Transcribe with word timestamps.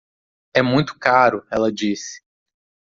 É 0.55 0.63
muito 0.63 0.97
caro, 0.97 1.45
ela 1.51 1.71
disse. 1.71 2.23